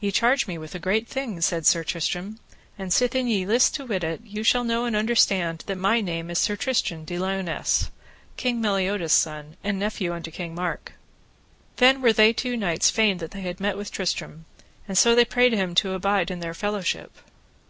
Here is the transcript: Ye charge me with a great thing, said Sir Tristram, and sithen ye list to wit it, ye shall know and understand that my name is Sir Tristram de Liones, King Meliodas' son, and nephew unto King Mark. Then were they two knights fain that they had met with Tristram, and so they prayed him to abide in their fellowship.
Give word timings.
Ye 0.00 0.10
charge 0.10 0.46
me 0.46 0.56
with 0.56 0.74
a 0.74 0.78
great 0.78 1.06
thing, 1.06 1.42
said 1.42 1.66
Sir 1.66 1.84
Tristram, 1.84 2.38
and 2.78 2.90
sithen 2.94 3.28
ye 3.28 3.44
list 3.44 3.74
to 3.74 3.84
wit 3.84 4.02
it, 4.02 4.22
ye 4.24 4.42
shall 4.42 4.64
know 4.64 4.86
and 4.86 4.96
understand 4.96 5.64
that 5.66 5.76
my 5.76 6.00
name 6.00 6.30
is 6.30 6.38
Sir 6.38 6.56
Tristram 6.56 7.04
de 7.04 7.18
Liones, 7.18 7.90
King 8.38 8.62
Meliodas' 8.62 9.12
son, 9.12 9.58
and 9.62 9.78
nephew 9.78 10.14
unto 10.14 10.30
King 10.30 10.54
Mark. 10.54 10.94
Then 11.76 12.00
were 12.00 12.14
they 12.14 12.32
two 12.32 12.56
knights 12.56 12.88
fain 12.88 13.18
that 13.18 13.32
they 13.32 13.42
had 13.42 13.60
met 13.60 13.76
with 13.76 13.92
Tristram, 13.92 14.46
and 14.88 14.96
so 14.96 15.14
they 15.14 15.26
prayed 15.26 15.52
him 15.52 15.74
to 15.74 15.92
abide 15.92 16.30
in 16.30 16.40
their 16.40 16.54
fellowship. 16.54 17.18